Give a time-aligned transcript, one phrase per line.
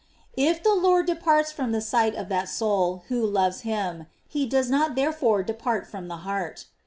[0.35, 4.67] If the Lord departs from the sight of that soul who loves him, he does
[4.67, 6.65] not therefore depart from the heart.